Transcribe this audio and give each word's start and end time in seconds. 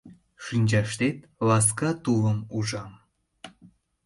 Шинчаштет 0.43 1.17
ласка 1.47 1.91
тулым 2.03 2.39
ужам. 2.57 2.93